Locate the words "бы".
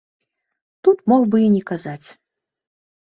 1.35-1.43